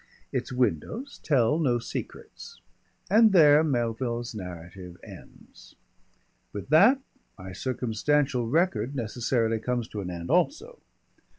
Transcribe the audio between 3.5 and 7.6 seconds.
Melville's narrative ends. With that my